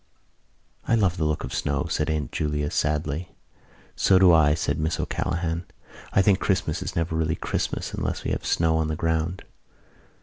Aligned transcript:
"I 0.87 0.95
love 0.95 1.17
the 1.17 1.25
look 1.25 1.43
of 1.43 1.53
snow," 1.53 1.85
said 1.87 2.09
Aunt 2.09 2.31
Julia 2.31 2.71
sadly. 2.71 3.35
"So 3.95 4.17
do 4.17 4.33
I," 4.33 4.55
said 4.55 4.79
Miss 4.79 4.99
O'Callaghan. 4.99 5.65
"I 6.11 6.23
think 6.23 6.39
Christmas 6.39 6.81
is 6.81 6.95
never 6.95 7.15
really 7.15 7.35
Christmas 7.35 7.93
unless 7.93 8.23
we 8.23 8.31
have 8.31 8.41
the 8.41 8.47
snow 8.47 8.77
on 8.77 8.87
the 8.87 8.95
ground." 8.95 9.43